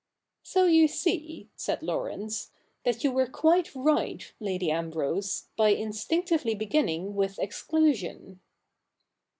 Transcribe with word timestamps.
'So 0.41 0.65
you 0.65 0.87
see,' 0.87 1.47
said 1.55 1.83
Laurence, 1.83 2.49
'that 2.85 3.03
you 3.03 3.11
were 3.11 3.27
quite 3.27 3.69
right, 3.75 4.33
Lady 4.39 4.71
Ambrose, 4.71 5.49
by 5.55 5.69
instinctively 5.69 6.55
beginning 6.55 7.13
with 7.13 7.37
exclusion.' 7.37 8.39